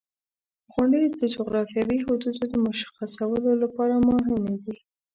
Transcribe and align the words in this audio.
•غونډۍ 0.73 1.03
د 1.21 1.23
جغرافیوي 1.35 1.97
حدودو 2.05 2.43
د 2.51 2.55
مشخصولو 2.65 3.51
لپاره 3.63 3.95
مهمې 4.09 4.55
دي. 4.63 4.75